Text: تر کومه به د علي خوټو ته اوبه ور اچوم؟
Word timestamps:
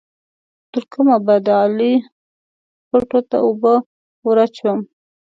تر 0.71 0.83
کومه 0.93 1.17
به 1.25 1.35
د 1.45 1.47
علي 1.61 1.93
خوټو 2.87 3.19
ته 3.29 3.37
اوبه 3.45 3.73
ور 4.25 4.37
اچوم؟ 4.45 4.79